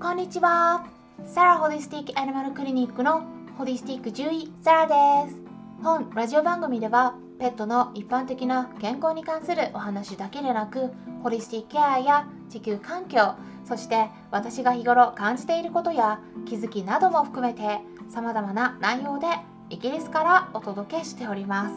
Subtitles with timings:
[0.00, 0.86] こんにちは。
[1.26, 3.22] サラホリスティックアニマルクリニックの
[3.58, 5.36] ホリスティック獣医サラです。
[5.82, 10.88] 本ラジオ番組ではペットの一般的な健康に関するお話だけでなく
[11.22, 13.34] ホリスティックケアや地球環境
[13.66, 19.26] そして私が日頃感じていることや気づきなども含めて様々な内容で
[19.68, 21.68] イギリスからお届けしておりま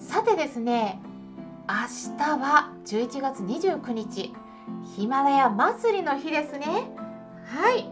[0.00, 0.08] す。
[0.08, 0.98] さてですね
[1.68, 4.32] 明日は11月29日
[4.96, 7.01] ヒマラヤ祭りの日ですね。
[7.46, 7.88] はい。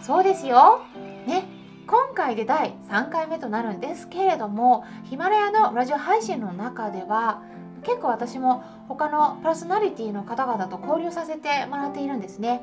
[0.00, 0.82] そうですよ。
[1.26, 1.44] ね。
[1.86, 7.42] 今回で第3回目となるんですけれどもヒマラヤのラジオ配信の中では
[7.82, 12.62] 結構私も他のパーソナリティの方々と交流させてもらっているんですね。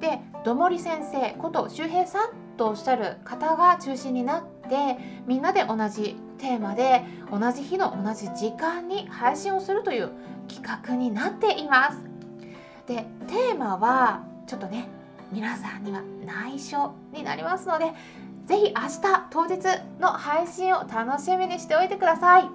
[0.00, 10.10] でどもり先生こと周平さんとおっしゃる方が中心になってみんなで同じテーマで同じ日の同じ時間に配信をするという
[10.48, 11.98] 企画になっています。
[12.86, 14.88] でテーマはちょっとね
[15.32, 17.92] 皆さんには内緒になりますので
[18.46, 19.60] 是非明日当日
[20.00, 22.48] の配信を楽しみにしておいてください。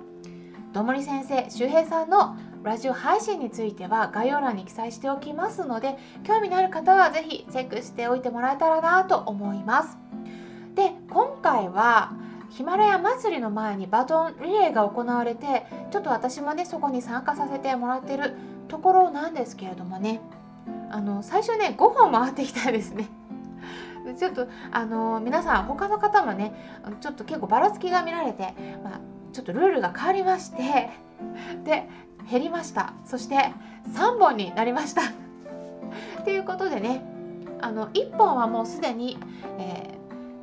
[0.73, 9.97] どもり先生周平さんのラジオ配信については概要欄に記載しておきますので興味のある方は是非チェックしておいてもらえたらなと思います。
[10.75, 12.11] で今回は
[12.49, 18.35] ヒマラヤ祭りの前にバトンリレーが行われてちょっと私もねそこに参加させてもらってる
[18.67, 20.19] ところなんですけれどもね。
[20.91, 23.07] あの最初ね5本回ってきたんですね。
[24.17, 26.53] ちょっとあの皆さん他の方もね
[27.01, 28.99] ちょっと結構ばらつきが見られて、まあ、
[29.33, 30.91] ちょっとルールが変わりまして
[31.63, 31.89] で
[32.29, 33.51] 減りましたそして
[33.93, 35.01] 3本になりました
[36.23, 37.03] ということでね
[37.61, 39.17] あの1本はもうすでに、
[39.57, 39.97] え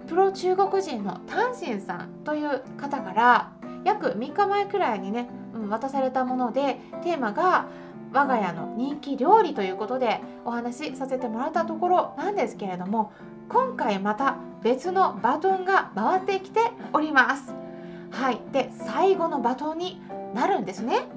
[0.06, 3.52] ー、プロ中国人のタンシンさんという方から
[3.84, 7.66] 約3日前くらいにね、うん、渡されたものでテーマが
[8.12, 13.12] 我が家の人気料理ということでお話しさせてもらったところなんですけれども
[13.48, 16.60] 今回また別のバトンが回ってきて
[16.92, 17.54] おります。
[18.10, 18.40] はい。
[18.52, 20.00] で最後のバトンに
[20.34, 21.08] なるんですね。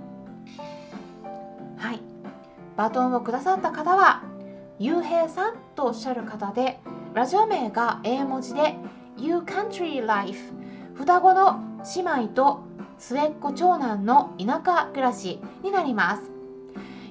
[1.77, 2.01] はい。
[2.75, 4.23] バトンをくださった方は
[4.79, 6.79] ゆうへいさんとおっしゃる方で
[7.13, 8.75] ラジオ名が英文字で
[9.17, 10.53] You Country Life
[10.95, 11.59] 双子の
[11.95, 12.63] 姉妹と
[12.97, 16.34] 末っ子長男の田舎暮らしになります。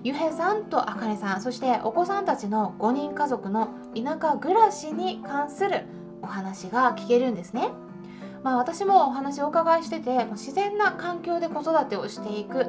[0.04, 5.87] ゆへさんとあかねさんそしてお子さんたちの5人家族の田舎暮らしに関する
[6.20, 7.70] お話が聞けるんですね。
[8.43, 12.66] まあ、私もお話をお伺いしてて自然な環境で子育てをしていく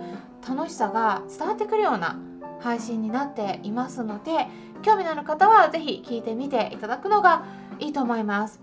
[0.47, 2.17] 楽しさが伝わってくるような
[2.61, 4.47] 配信になっていますので
[4.83, 7.45] 興味のある方は是非聞いてみていただくのが
[7.79, 8.61] いいと思います。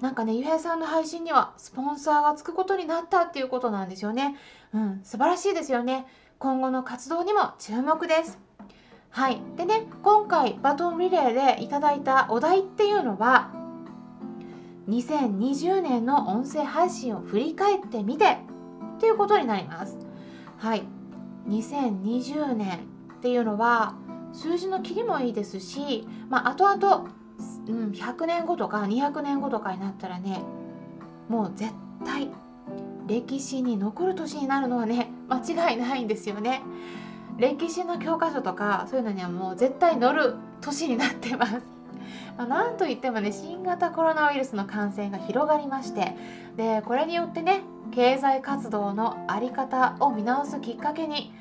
[0.00, 4.36] なんかね、ゆへいさんの配信にはスポンサーがつくことになったっていうことなんですよね。
[4.72, 6.06] うん、素晴らしいですよね。
[6.38, 8.38] 今後の活動にも注目です。
[9.10, 9.40] はい。
[9.56, 13.50] でね、今回バトンリレーでいただいたお題っていうのは、
[14.88, 18.38] 2020年の音声配信を振り返ってみて
[18.98, 19.96] ということになります。
[20.58, 20.82] はい。
[21.48, 23.94] 2020年っていうのは
[24.32, 27.08] 数字の切りもいいですし、まあ、後々、
[27.68, 30.42] うん、100年後とか200年後とかになったらね
[31.28, 31.72] もう絶
[32.04, 32.30] 対
[33.06, 36.62] 歴史に残る年になるのはね 間違いないんですよね。
[37.36, 41.62] 歴史の教科書とかそういうのにはもう絶対載る年になってます。
[42.38, 46.16] まあ、なんといってもね新型コロナウイルスの感染が広がりまして
[46.56, 51.32] でこれによってね経済活動の在り方を見直すきっかけに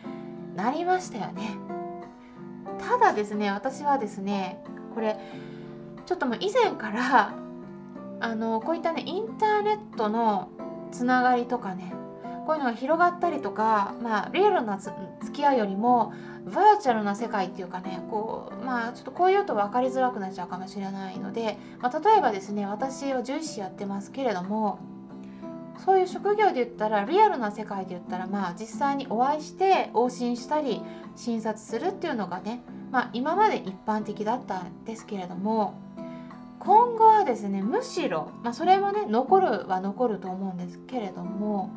[0.56, 1.58] なりましたよね。
[2.80, 4.64] ただですね私はですね
[4.94, 5.18] これ
[6.06, 7.34] ちょっともう以前から
[8.20, 10.50] あのこういったねインターネットの
[10.94, 11.94] つながりとかね。
[12.46, 14.94] こういうのが広がったりとか、まあ、リアルな付
[15.32, 16.14] き合いよりも
[16.46, 24.80] バーチャルな世界っていうかねこうまあちょっとこういうと分かりづらくなっちゃうかもしれないので、まあ、例えばですね私は獣医師やってますけれども
[25.86, 30.82] そういう職業で言ったらリアルな世界で言ったらまあ実際にお会いして往診したり
[31.16, 32.62] 診察するっていうのがね、
[32.92, 35.76] まあ、今まで一般的だったんですけれども
[36.66, 41.72] 今後はですねむしろ、まあ、それもね残るは残ると思うんですけれども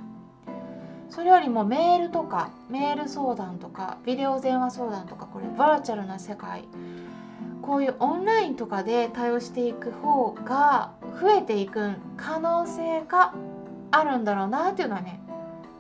[1.11, 6.65] それよりもメールとかメール相談とかビデオ電話相談とかこれバーチャルな世界
[7.63, 13.35] こういうオンラインとかで対応していく方が増えていく可能性が
[13.91, 15.21] あるんだろうなっていうのはね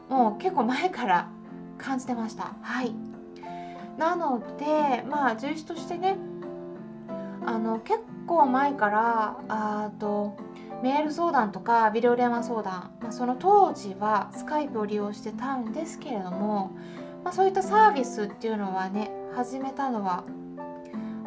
[0.08, 1.28] もう結構前から
[1.78, 2.54] 感じてました。
[2.62, 2.92] はい。
[3.98, 6.16] なのでまあ獣医としてね
[7.44, 10.36] あの結構前からあと
[10.82, 16.72] メール相談とかビデオ電話相談、まあ、その当時はスカイプを利用してたんですけれども、
[17.24, 20.24] まあ、そういったサービスっていうのはね始めたのは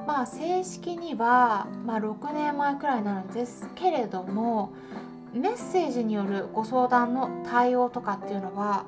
[0.06, 4.74] まあ正式には、まあ、6年前くらいになるんですけれども
[5.34, 8.86] メッセージによるご相談の対応とかっていうのは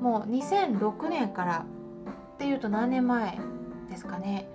[0.00, 1.64] もう2006年から
[2.34, 3.38] っていうと何年前
[3.90, 4.48] ですかね。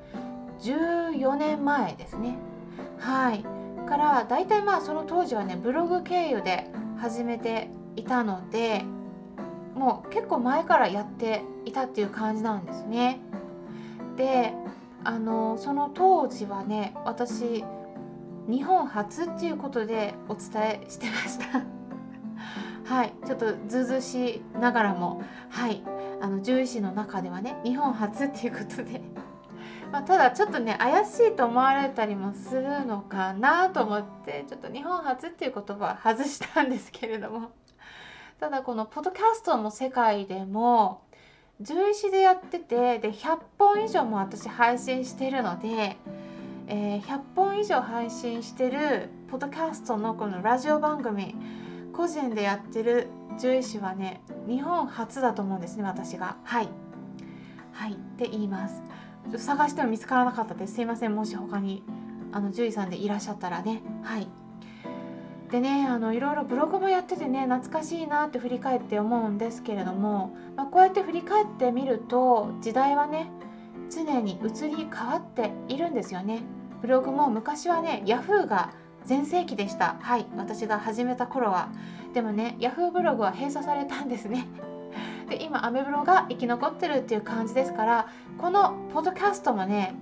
[0.59, 2.37] 14年前ですね。
[3.07, 3.41] はい。
[3.87, 8.83] から大体まあその当時はねブログ経由で始めていたので
[9.75, 13.21] もう結構前からやっていたっていう感じなんですね。
[14.17, 14.53] で
[15.05, 17.63] あのその当時はね私
[18.49, 21.63] 日本初っていうことでお伝えしてました。
[22.93, 23.13] はい。
[23.25, 25.81] ちょっとずうずしながらもはい。
[26.19, 29.01] あの獣医師の中ではね日本初っていうことで
[29.91, 37.51] まあ、ただちょっとね怪しいと思われたりもするのかなと思ってちょっと日本初っていう言葉は外したんですけれども。
[38.39, 41.01] ただこのポッドキャストの世界でも
[41.59, 45.97] 獣医師でやっててで100本以上も私配信してるので、
[46.67, 51.35] えー、100本以上配信してるポッドキャストのこのラジオ番組
[51.93, 53.07] 個人でやってる
[53.37, 56.37] 獣医師はね日本初だと思うんですね私が。
[56.43, 56.69] はい。
[57.71, 57.93] はい。
[57.93, 58.81] って言います。
[59.35, 60.75] 探しても見つからなかったです。
[60.75, 61.15] すいません。
[61.15, 61.83] もし他に
[62.31, 63.81] あの獣医さんでいらっしゃったらね。
[64.03, 64.27] はい。
[65.51, 73.31] でねあのいろいろブログもやっててね懐かしいなって振り返って思うんですけれども、まあ、こうやって振り返ってみると時代はね
[73.89, 76.41] 常に移り変わっているんですよね。
[76.81, 78.73] ブログも昔はね Yahoo が
[79.05, 79.95] 全盛期でした。
[80.01, 80.25] はい。
[80.35, 81.69] 私が始めた頃は。
[82.13, 84.47] でもね Yahoo ブログは閉鎖されたんですね。
[85.29, 88.07] で今アメブロが生き残ってるっていう感じですから
[88.37, 89.95] このポッドキャストもね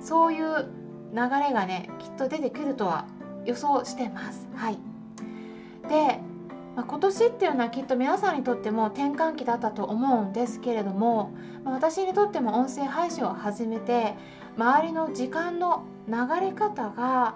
[0.00, 0.68] そういう
[1.14, 3.06] 流れがねきっと出てくるとは
[3.44, 4.46] 予想してます。
[4.54, 4.78] はい、
[5.88, 6.20] で、
[6.76, 11.32] まあ、今年っていうのはきっと皆さんにとっても転換期だったと思うんですけれども、
[11.64, 14.14] まあ、私にとっても音声配信を始めて
[14.56, 17.34] 周りの時間の流れ方が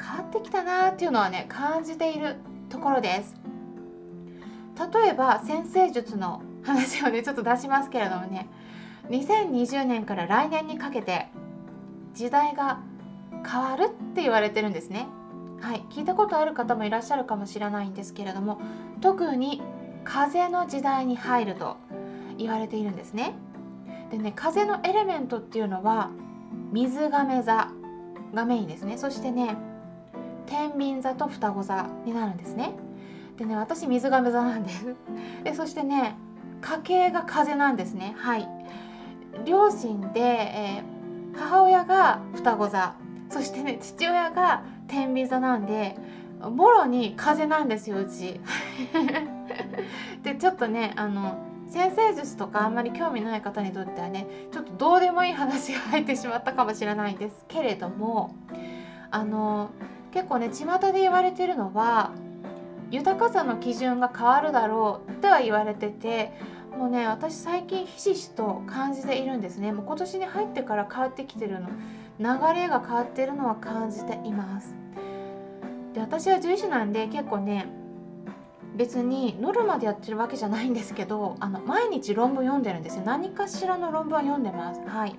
[0.00, 2.36] 変わってきたなっていうのはね感じている
[2.68, 3.34] ところです。
[4.94, 8.48] 例えば先生術の話をねちょっと出しますけれどもね
[9.10, 11.28] 2020年から来年にかけて
[12.14, 12.80] 時代が
[13.46, 15.08] 変わるって言われてるんですね。
[15.60, 18.60] はい、聞いたことある方もいらっしゃるかもしれないんですけれども
[19.00, 19.62] 特に
[20.04, 21.76] 風の時代に入ると
[22.36, 23.34] 言われているんですね。
[24.10, 26.10] でね風のエレメントっていうのは
[26.72, 27.70] 水亀座
[28.34, 29.56] がメインですねそしてね
[30.46, 32.74] 天秤座と双子座になるんですね。
[33.36, 34.94] でね私水亀座なんです
[35.44, 36.16] でそしてね
[36.62, 38.14] 家系が風なんですね。
[38.16, 38.48] はい。
[39.44, 42.94] 両親で、えー、母親が双子座。
[43.28, 45.96] そしてね父親が天秤座なんで
[46.40, 48.40] もろに風なんですようち。
[50.22, 51.36] でちょっとねあの
[51.68, 58.34] 先生術とかあんまり興味ない方にとってはねちょっとどうでもいい話が入ってしまったかもしれないんですけれども
[59.10, 59.70] あの
[60.12, 62.12] 結構ね巷で言われてるのは
[62.92, 66.32] 豊かさの基準が変わるだろうっては言われてて
[66.76, 69.72] もうね私最近ひしひしと感じているんですね。
[69.72, 71.68] もう今年に入ってから変わってきてるの。
[72.18, 74.74] 流れが変わってるのは感じています。
[75.94, 77.66] で私は獣医師なんで結構ね
[78.76, 83.04] 別にノルマでやってるわけじゃないんですけどあの毎日論文読んでるんですよ。
[83.04, 84.80] 何かしらの論文は読んでます。
[84.86, 85.16] はい。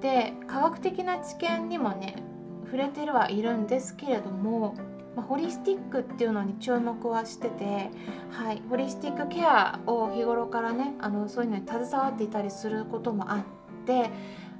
[0.00, 2.16] で科学的な知見にもね
[2.64, 4.74] 触れてるはいるんですけれども
[5.20, 7.90] まあ、ホリスティックっていうのに注目はしてて、
[8.30, 13.40] はい、ホリスティックケアを日頃からねあのそういうのに携わっていたりすることもあっ
[13.86, 14.10] て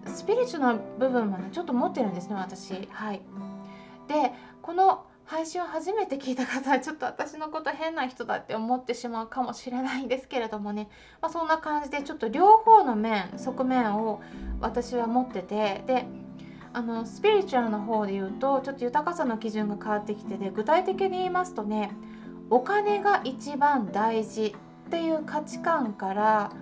[0.04, 2.74] スピリチュアルな部分もねちょっと持ってるんですね私。
[2.90, 3.22] はい、
[4.06, 10.90] でこの配信を初めて聞いた方はちょっと私のこと変な人だって思ってしまうかもしれないんですけれどもね、
[11.22, 14.20] まあ、そんな感じでちょっと両方の面側面を
[14.60, 16.06] 私は持っててで
[16.72, 21.90] あのスピリチュアルの方で言うとちょっと豊かさの基準が変わってきてで具体的に言いますとね
[22.48, 24.54] お金が一番大事
[24.86, 26.52] っていう価値観から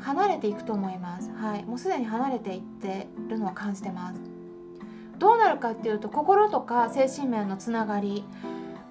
[0.00, 1.30] 離れていくと思います。
[1.32, 4.20] はい、もうすでに離れていってるのは感じてます。
[5.18, 8.24] どうなるかっていうと心とか精神面のつながり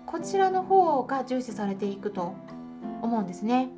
[0.06, 2.34] こちらの方が重視されていくと
[3.02, 3.70] 思うんですね。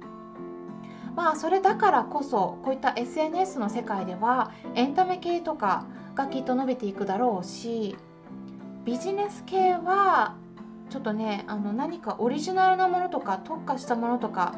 [1.16, 5.86] まあそれだからこそこういった SNS の世界ではエンタメ系とか
[6.18, 7.96] がきっと伸びていくだろうし
[8.84, 10.36] ビジネス系は
[10.90, 14.56] ちょっとねあの何かオリジナルなものとか特化したものとか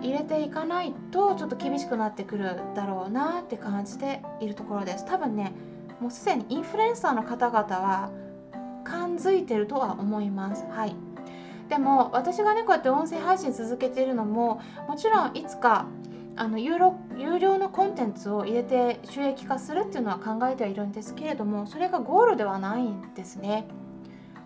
[0.00, 5.04] 入れていかないとちょっと厳しくなってくるだろうなって感じているところです。
[5.06, 5.52] 多分ね
[6.00, 8.10] もうすでにインフルエンサーの方々は
[8.84, 10.64] 感づいてるとは思います。
[10.70, 10.94] はい。
[11.68, 15.86] でも私がねこうやって音声配信続けているのももちろんいつか
[16.36, 23.66] あの有料有料のコンテンツを入れて収益化するっていうのは考えてはいるんですけれどもそれがゴールではないんですね。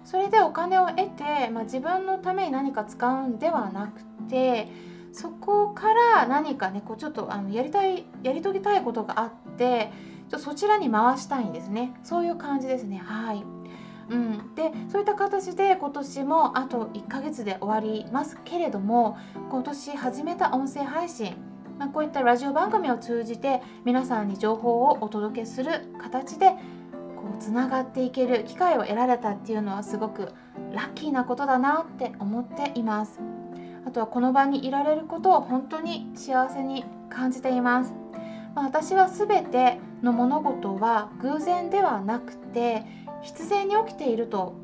[0.04, 4.68] それでお金を得て、まあ、自分のために何か使うんではなくて
[5.12, 9.90] そこから何かねこうちょっとあのやりたいやり遂げたいことがあって
[10.30, 13.44] ちょそちらに回したいんですねそういう感じですねはい。
[14.10, 19.18] うん、でそういった形で今年もあと1ヶ月で終わりますけれども
[19.50, 21.36] 今年始めた音声配信
[21.78, 26.50] まあ、こういったラジオ番組を通じて皆さんに情報をお届けする形で
[27.16, 30.32] こうつながっていける機会を得られたっていうのはすごく
[30.72, 33.20] ラッキーなことだなって思っています。
[33.88, 37.94] あとはこの場にいられることを本当に幸せに感じています、
[38.54, 42.84] まあ、私は全ての物事は偶然ではなくて
[43.22, 44.54] 必然に起きていると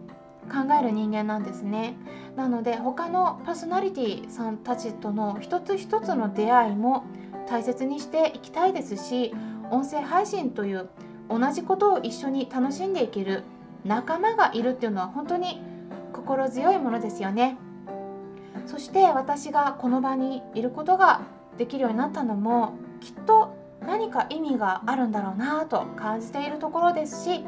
[0.52, 1.96] 考える人間なんですね。
[2.36, 7.04] なので他のパーソナリティさんたちとの一つ一つの出会いも
[7.48, 9.32] 大切にしていきたいですし
[9.70, 10.88] 音声配信という
[11.28, 13.44] 同じことを一緒に楽しんでいける
[13.84, 15.62] 仲間がいるっていうのは本当に
[16.12, 17.56] 心強いものですよね。
[18.66, 21.20] そして私がこの場にいることが
[21.58, 23.54] できるようになったのもきっと
[23.86, 27.44] 何か意味があるんだろうなと感じているところですし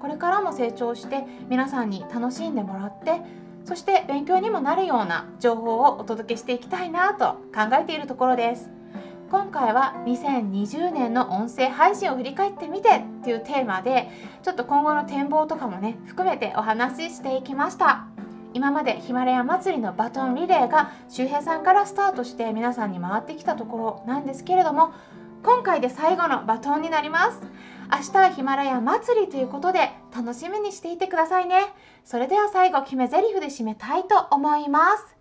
[0.00, 3.20] これからも成長して皆さんに楽しんでもらって
[3.64, 8.70] そして勉強にもなるような情報をお届けしていきたいなと考えているところです。
[9.30, 14.08] 今回は2020年の音声配信を振り返ってみてっていうテーマで
[14.42, 18.06] ちょっと今後の展望とかもね含めてお話ししていきました。
[18.54, 24.94] 今までヒマラヤ祭りのバトンリレーが周平さんからスタートして皆さんに回ってきたところなんですけれども
[25.42, 27.42] 今回で最後のバトンになります。
[27.90, 31.56] 明日はヒマラヤ祭りということで楽しみにしていてくださいね。
[32.04, 35.16] それでは最後決め台詞で締めたいと思います。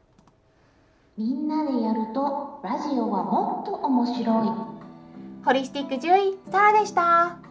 [1.18, 4.78] みんなでやるとラジオはもっと面白い。
[5.46, 7.47] ホリスティック獣医サラでした